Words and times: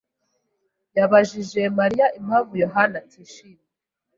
yabajije 0.97 1.61
Mariya 1.79 2.05
impamvu 2.19 2.53
Yohana 2.63 2.95
atishimye. 3.03 3.63